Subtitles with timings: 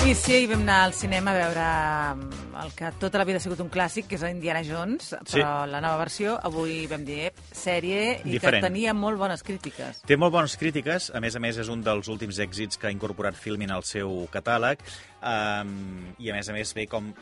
[0.00, 1.64] i vam anar al cinema a veure
[2.16, 5.28] mm, el que tota la vida ha sigut un clàssic, que és Indiana Jones, però
[5.28, 5.40] Sí.
[5.70, 8.62] la nova versió, avui vam dir, ep, sèrie, i Diferent.
[8.64, 10.00] que tenia molt bones crítiques.
[10.06, 12.90] Té molt bones crítiques, a més a més és un dels últims èxits que ha
[12.90, 14.78] incorporat Filmin al seu catàleg,
[15.22, 17.12] um, i a més a més ve com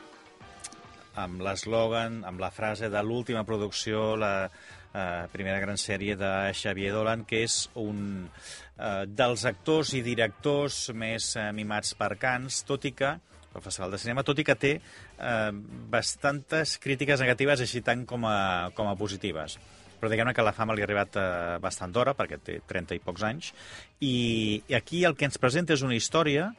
[1.19, 6.93] amb l'eslògan, amb la frase de l'última producció, la uh, primera gran sèrie de Xavier
[6.95, 12.87] Dolan, que és un uh, dels actors i directors més uh, mimats per Cans, tot
[12.89, 13.17] i que
[13.55, 15.51] el Festival de Cinema, tot i que té eh,
[15.91, 19.59] bastantes crítiques negatives així tant com a, com a positives.
[19.99, 23.03] Però diguem-ne que la fama li ha arribat eh, bastant d'hora, perquè té 30 i
[23.03, 23.51] pocs anys,
[23.99, 26.53] i, i aquí el que ens presenta és una història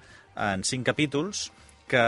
[0.49, 1.47] en cinc capítols
[1.89, 2.03] que,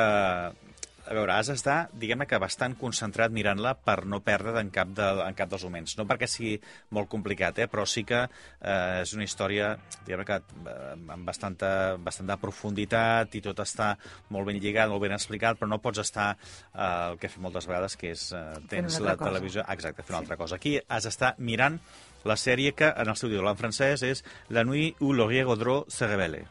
[1.08, 5.08] a veure, has d'estar, diguem-ne que bastant concentrat mirant-la per no perdre en cap, de,
[5.26, 5.96] en cap dels moments.
[6.00, 6.58] No perquè sigui
[6.96, 9.74] molt complicat, eh, però sí que eh, és una història,
[10.06, 10.76] diguem que eh,
[11.16, 11.72] amb bastanta,
[12.02, 13.94] bastanta profunditat i tot està
[14.30, 17.70] molt ben lligat, molt ben explicat, però no pots estar eh, el que fem moltes
[17.70, 19.32] vegades, que és eh, tens la cosa.
[19.32, 19.66] televisió...
[19.72, 20.62] Exacte, fent una altra cosa.
[20.62, 21.80] Aquí has d'estar mirant
[22.28, 25.86] la sèrie que en el seu títol en francès és La nuit où Laurier Gaudreau
[25.90, 26.46] se rebelle.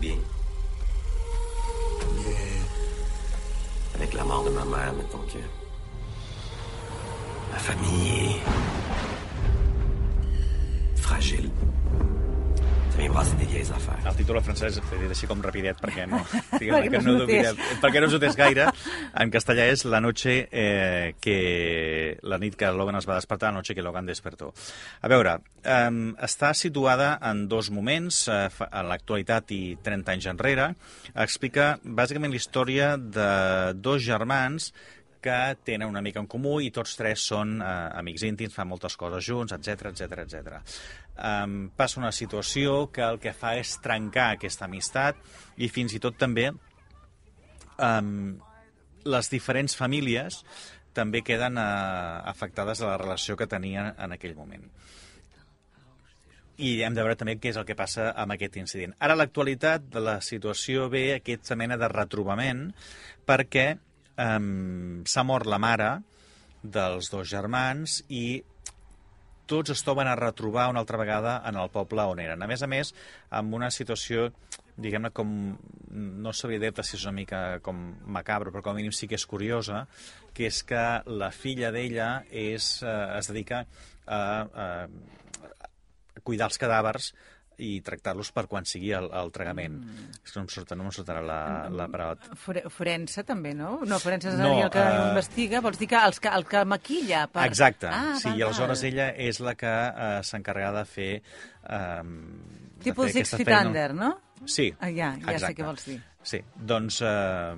[0.00, 0.35] Bien.
[4.66, 5.38] Ma mère, mettons que.
[7.52, 8.36] Ma famille
[13.16, 14.04] Vient brasser des vieilles affaires.
[14.10, 16.18] El títol en francès l'he dit així com rapidet perquè no,
[16.50, 18.66] Perquè diguem que no dubtem, perquè no us notés gaire.
[19.22, 22.18] En castellà és La noche eh, que...
[22.28, 24.50] La nit que Logan es va despertar, la noche que Logan despertó.
[25.00, 25.88] A veure, eh,
[26.28, 30.68] està situada en dos moments, eh, fa- en l'actualitat i 30 anys enrere.
[31.14, 33.30] Explica bàsicament la història de
[33.80, 34.74] dos germans
[35.26, 38.94] que tenen una mica en comú i tots tres són eh, amics íntims, fan moltes
[39.00, 40.60] coses junts, etc etc etc.
[41.16, 45.18] Um, passa una situació que el que fa és trencar aquesta amistat
[45.56, 48.36] i fins i tot també um,
[49.06, 50.42] les diferents famílies
[50.96, 54.68] també queden uh, afectades de la relació que tenien en aquell moment.
[56.56, 58.94] I hem de veure també què és el que passa amb aquest incident.
[58.96, 62.70] Ara, a l'actualitat la situació ve aquesta mena de retrobament
[63.28, 63.74] perquè
[64.16, 65.90] um, s'ha mort la mare
[66.62, 68.42] dels dos germans i
[69.46, 72.42] tots es troben a retrobar una altra vegada en el poble on eren.
[72.42, 72.92] A més a més,
[73.30, 74.30] amb una situació,
[74.76, 75.30] diguem-ne, com...
[75.96, 77.78] No sabria dir-te si és una mica com
[78.12, 79.84] macabra, però com a mínim sí que és curiosa,
[80.34, 84.66] que és que la filla d'ella és, eh, es dedica a, a,
[86.18, 87.12] a cuidar els cadàvers
[87.58, 89.78] i tractar-los per quan sigui el, el tragament.
[89.80, 90.10] Mm.
[90.24, 91.38] És que no em surt, no em sortirà la,
[91.72, 92.36] la paraula.
[92.36, 93.78] Fore, forense, també, no?
[93.88, 96.64] No, forense és No, el que eh, investiga, vols dir que els que, el que
[96.68, 97.24] maquilla.
[97.32, 97.46] Per...
[97.48, 98.90] Exacte, Ah, sí, val, i aleshores val.
[98.92, 101.10] ella és la que eh, s'encarrega de fer...
[101.66, 103.62] De Tipus Six Feet feina.
[103.66, 104.10] Under, no?
[104.44, 105.56] Sí, Ah, ja, ja sé exacte.
[105.62, 105.96] què vols dir.
[106.22, 107.00] Sí, doncs...
[107.02, 107.56] Eh,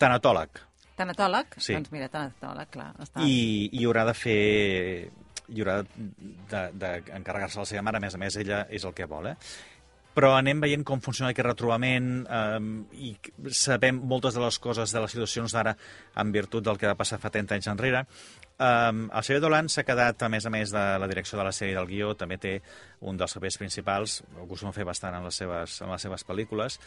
[0.00, 0.60] tanatòleg.
[0.98, 1.56] Tanatòleg?
[1.62, 1.74] Sí.
[1.76, 2.92] Doncs mira, tanatòleg, clar.
[3.02, 3.22] Està...
[3.26, 4.40] I, i haurà de fer
[5.52, 5.80] haurà
[6.50, 9.36] d'encarregar-se de la seva mare, a més a més ella és el que vol, eh?
[10.14, 13.10] Però anem veient com funciona aquest retrobament um, i
[13.50, 15.72] sabem moltes de les coses de les situacions d'ara
[16.22, 18.04] en virtut del que va passar fa 30 anys enrere.
[18.54, 21.54] Um, el Xavier Dolan s'ha quedat, a més a més de la direcció de la
[21.56, 22.54] sèrie del guió, també té
[23.02, 26.26] un dels papers principals, ho acostuma a fer bastant en les seves, en les seves
[26.30, 26.78] pel·lícules,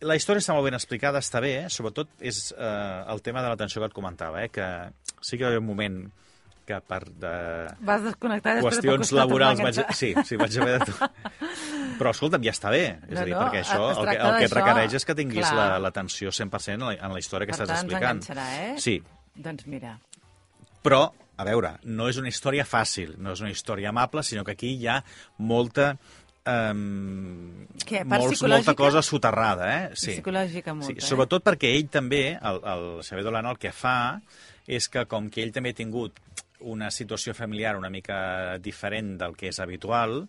[0.00, 1.68] la història està molt ben explicada, està bé, eh?
[1.68, 4.48] sobretot és eh, el tema de l'atenció que et comentava, eh?
[4.48, 4.66] que
[5.20, 5.98] sí que hi haver un moment
[6.70, 7.34] que per de
[7.90, 11.10] Vas desconnectar després de qüestions laborals vaig, sí, sí, vaig haver de...
[12.00, 12.84] Però escolta'm, ja està bé.
[13.10, 15.16] És No, a dir, no, perquè això el que, el que et requereix és que
[15.18, 15.56] tinguis clar.
[15.74, 18.22] la- l'atenció 100% en la, en la història que Per estàs tant, explicant.
[18.22, 18.78] enganxarà, eh?
[18.80, 19.00] Sí,
[19.40, 19.98] Doncs mira,
[20.84, 21.02] però,
[21.40, 24.74] a veure, no és una història fàcil, no és una història amable, sinó que aquí
[24.78, 24.98] hi ha
[25.38, 25.92] molta...
[26.50, 29.90] Um, part molts, molta cosa soterrada, eh?
[29.94, 30.14] Sí.
[30.16, 31.04] psicològica molta, Sí, eh?
[31.06, 33.96] sobretot perquè ell també, el, el Xavier Dolan, el que fa
[34.70, 36.16] és que com que ell també ha tingut
[36.60, 40.24] una situació familiar una mica diferent del que és habitual,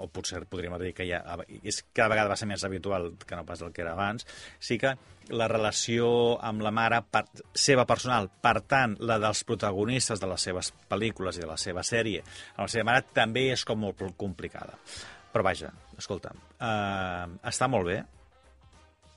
[0.00, 1.20] o potser podríem dir que ja,
[1.60, 4.26] és, cada vegada va ser més habitual que no pas el que era abans,
[4.58, 4.94] sí que
[5.36, 6.08] la relació
[6.46, 11.38] amb la mare per, seva personal, per tant, la dels protagonistes de les seves pel·lícules
[11.38, 12.24] i de la seva sèrie,
[12.56, 14.78] amb la seva mare també és com molt complicada.
[15.30, 18.00] Però vaja, escolta, eh, està molt bé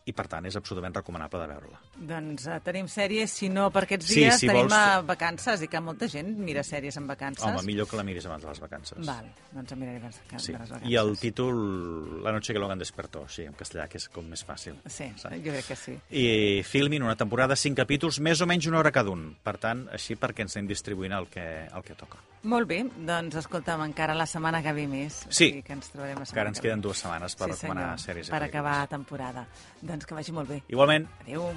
[0.06, 1.80] i, per tant, és absolutament recomanable de veure-la.
[1.96, 5.62] doncs uh, tenim sèries, si no per aquests Sí, dies, si tenim vols- a vacances,
[5.64, 7.46] i que molta gent mira sèries en vacances.
[7.46, 9.00] Home, millor que la miris abans de les vacances.
[9.08, 10.52] Val, doncs em miraré les, Sí.
[10.52, 10.90] de les vacances.
[10.92, 14.44] I el títol, La noche que Logan despertó, sí, en castellà, que és com més
[14.46, 14.76] fàcil.
[14.86, 15.36] Sí, saps?
[15.44, 15.98] jo crec que sí.
[16.12, 19.38] I Filmin, una temporada, cinc capítols, més o menys una hora cada un.
[19.44, 22.18] Per tant, així perquè ens anem distribuint el que, el que toca.
[22.44, 25.22] Molt bé, doncs escolta'm, encara la setmana que ve més.
[25.28, 25.48] O Sí.
[25.48, 28.18] sigui que ens trobarem la Encara ens que queden dues setmanes per sí, recomanar senyor,
[28.18, 29.48] sèries per acabar temporada.
[29.82, 30.62] Doncs que vagi molt bé.
[30.68, 31.08] Igualment.
[31.22, 31.52] Adéu.